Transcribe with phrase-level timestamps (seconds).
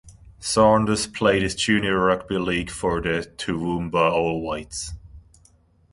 [0.39, 4.93] Saunders played his junior rugby league for the Toowoomba All Whites.